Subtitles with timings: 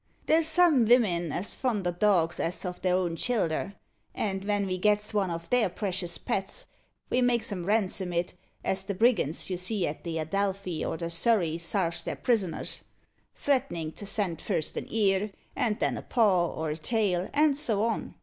[0.25, 3.75] There's some vimen as fond o' dogs as o' their own childer,
[4.15, 6.65] and ven ve gets one o' their precious pets,
[7.11, 8.33] ve makes 'em ransom it
[8.65, 12.83] as the brigands you see at the Adelphi or the Surrey sarves their prisoners,
[13.35, 17.83] threatenin' to send first an ear, and then a paw, or a tail, and so
[17.83, 18.15] on.